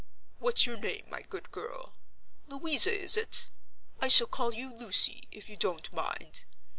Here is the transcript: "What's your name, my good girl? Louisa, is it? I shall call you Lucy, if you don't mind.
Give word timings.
"What's 0.39 0.65
your 0.65 0.77
name, 0.77 1.05
my 1.11 1.21
good 1.21 1.51
girl? 1.51 1.93
Louisa, 2.47 2.91
is 2.91 3.15
it? 3.15 3.51
I 3.99 4.07
shall 4.07 4.25
call 4.25 4.51
you 4.51 4.73
Lucy, 4.73 5.27
if 5.31 5.47
you 5.47 5.57
don't 5.57 5.93
mind. 5.93 6.45